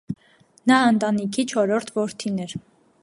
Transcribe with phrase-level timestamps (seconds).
[0.71, 2.57] Նա ընտանիքի չորրորդ որդին էր։